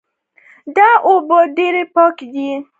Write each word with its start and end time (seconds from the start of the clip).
دا 0.75 0.89
اوبه 1.07 1.37
ډېرې 1.55 1.83
پاکې 1.95 2.25
دي 2.33 2.49